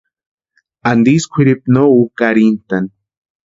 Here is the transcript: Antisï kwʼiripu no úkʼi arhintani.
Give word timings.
Antisï 0.89 1.29
kwʼiripu 1.31 1.67
no 1.73 1.81
úkʼi 2.01 2.23
arhintani. 2.29 2.89